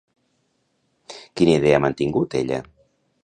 Quina 1.41 1.53
idea 1.59 1.79
ha 1.79 1.83
mantingut, 1.85 2.39
ella? 2.43 2.61